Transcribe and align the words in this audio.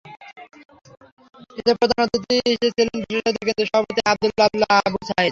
এতে 1.59 1.71
প্রধান 1.79 1.99
অতিথি 2.05 2.35
ছিলেন 2.67 2.87
বিশ্বসাহিত্য 3.01 3.39
কেন্দ্রের 3.39 3.69
সভাপতি 3.69 3.99
অধ্যাপক 4.01 4.39
আবদুল্লাহ 4.39 4.71
আবু 4.79 4.99
সায়ীদ। 5.07 5.29